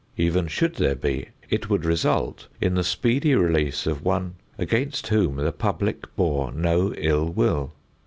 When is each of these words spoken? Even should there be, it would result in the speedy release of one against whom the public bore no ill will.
Even 0.17 0.47
should 0.47 0.77
there 0.77 0.95
be, 0.95 1.27
it 1.47 1.69
would 1.69 1.85
result 1.85 2.47
in 2.59 2.73
the 2.73 2.83
speedy 2.83 3.35
release 3.35 3.85
of 3.85 4.03
one 4.03 4.33
against 4.57 5.09
whom 5.09 5.35
the 5.35 5.51
public 5.51 6.15
bore 6.15 6.51
no 6.51 6.91
ill 6.95 7.29
will. 7.29 7.73